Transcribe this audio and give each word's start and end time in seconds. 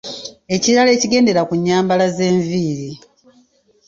Ekirala 0.55 0.89
ekigendera 0.95 1.41
ku 1.47 1.53
nnyambala 1.59 2.05
ze 2.15 2.27
nviiri. 2.37 2.89